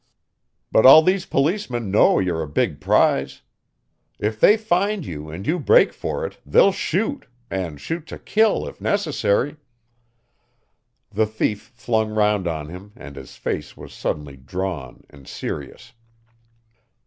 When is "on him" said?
12.47-12.93